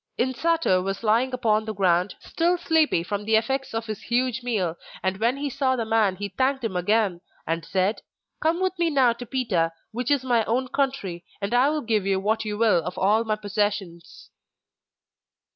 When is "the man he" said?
5.75-6.29